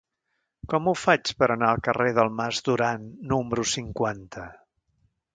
Com 0.71 0.87
ho 0.87 0.93
faig 0.99 1.33
per 1.41 1.49
anar 1.55 1.67
al 1.73 1.81
carrer 1.87 2.07
del 2.19 2.31
Mas 2.39 2.61
Duran 2.69 3.05
número 3.33 3.67
cinquanta? 3.73 4.47